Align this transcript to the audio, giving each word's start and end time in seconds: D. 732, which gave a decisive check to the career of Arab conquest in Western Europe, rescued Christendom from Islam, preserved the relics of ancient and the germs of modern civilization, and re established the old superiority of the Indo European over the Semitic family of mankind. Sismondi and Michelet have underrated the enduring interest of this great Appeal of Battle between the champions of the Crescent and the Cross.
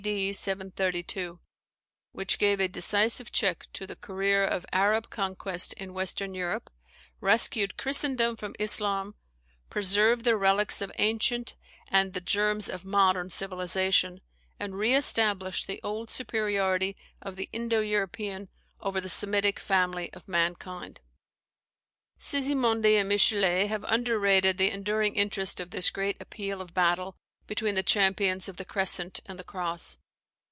D. 0.09 0.33
732, 0.33 1.39
which 2.11 2.39
gave 2.39 2.59
a 2.59 2.67
decisive 2.67 3.31
check 3.31 3.67
to 3.73 3.85
the 3.85 3.95
career 3.95 4.43
of 4.43 4.65
Arab 4.73 5.11
conquest 5.11 5.73
in 5.73 5.93
Western 5.93 6.33
Europe, 6.33 6.71
rescued 7.19 7.77
Christendom 7.77 8.35
from 8.35 8.55
Islam, 8.57 9.13
preserved 9.69 10.23
the 10.23 10.35
relics 10.35 10.81
of 10.81 10.91
ancient 10.97 11.53
and 11.87 12.13
the 12.13 12.19
germs 12.19 12.67
of 12.67 12.83
modern 12.83 13.29
civilization, 13.29 14.21
and 14.59 14.73
re 14.75 14.95
established 14.95 15.67
the 15.67 15.79
old 15.83 16.09
superiority 16.09 16.97
of 17.21 17.35
the 17.35 17.47
Indo 17.53 17.79
European 17.81 18.49
over 18.79 18.99
the 19.01 19.07
Semitic 19.07 19.59
family 19.59 20.11
of 20.13 20.27
mankind. 20.27 21.01
Sismondi 22.17 22.95
and 22.99 23.07
Michelet 23.07 23.69
have 23.69 23.83
underrated 23.87 24.57
the 24.57 24.71
enduring 24.71 25.13
interest 25.15 25.59
of 25.59 25.69
this 25.69 25.91
great 25.91 26.17
Appeal 26.19 26.59
of 26.59 26.73
Battle 26.73 27.17
between 27.47 27.73
the 27.75 27.83
champions 27.83 28.47
of 28.47 28.55
the 28.55 28.63
Crescent 28.63 29.19
and 29.25 29.37
the 29.37 29.43
Cross. 29.43 29.97